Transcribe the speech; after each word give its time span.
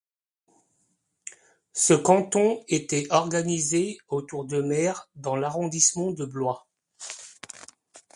Ce 1.73 1.93
canton 1.93 2.63
était 2.67 3.05
organisé 3.11 3.99
autour 4.07 4.45
de 4.45 4.59
Mer 4.59 5.07
dans 5.13 5.35
l'arrondissement 5.35 6.09
de 6.09 6.25
Blois. 6.25 6.65